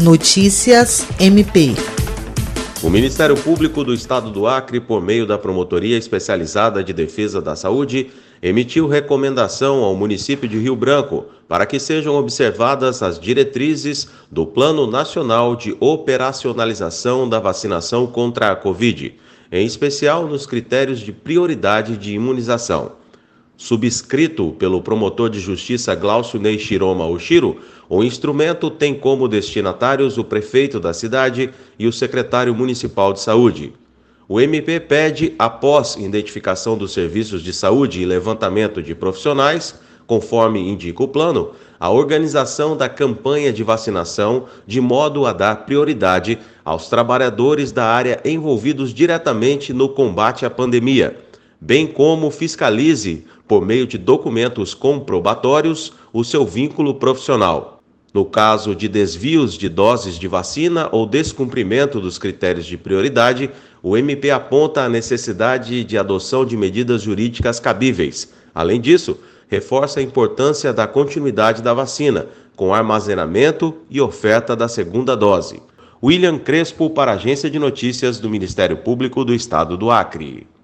[0.00, 1.74] Notícias MP.
[2.82, 7.54] O Ministério Público do Estado do Acre, por meio da Promotoria Especializada de Defesa da
[7.54, 8.10] Saúde,
[8.42, 14.86] emitiu recomendação ao município de Rio Branco para que sejam observadas as diretrizes do Plano
[14.86, 19.14] Nacional de Operacionalização da Vacinação contra a Covid,
[19.52, 22.99] em especial nos critérios de prioridade de imunização
[23.60, 30.24] subscrito pelo promotor de justiça Glaucio Ney Shiroma Oshiro, o instrumento tem como destinatários o
[30.24, 33.74] prefeito da cidade e o secretário municipal de saúde.
[34.26, 41.02] O MP pede, após identificação dos serviços de saúde e levantamento de profissionais, conforme indica
[41.02, 47.72] o plano, a organização da campanha de vacinação de modo a dar prioridade aos trabalhadores
[47.72, 51.28] da área envolvidos diretamente no combate à pandemia
[51.60, 57.80] bem como fiscalize, por meio de documentos comprobatórios, o seu vínculo profissional.
[58.12, 63.50] No caso de desvios de doses de vacina ou descumprimento dos critérios de prioridade,
[63.82, 68.32] o MP aponta a necessidade de adoção de medidas jurídicas cabíveis.
[68.52, 69.18] Além disso,
[69.48, 75.62] reforça a importância da continuidade da vacina, com armazenamento e oferta da segunda dose.
[76.02, 80.46] William Crespo, para a Agência de Notícias do Ministério Público do Estado do Acre.